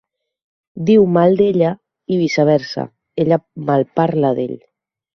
[0.87, 1.75] Diu mal d'ella,
[2.15, 2.89] i viceversa,
[3.27, 4.61] ella malparla d'ell.